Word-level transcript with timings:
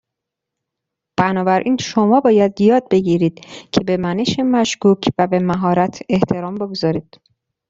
بنابراین 1.17 1.77
شما 1.77 2.19
باید 2.21 2.61
یاد 2.61 2.89
بگیرید 2.91 3.39
که 3.71 3.81
به 3.83 3.97
منش 3.97 4.39
مشکوک 4.45 5.09
و 5.17 5.27
به 5.27 5.39
مهارت 5.39 6.01
احترام 6.09 6.55
بگذارید. 6.55 7.21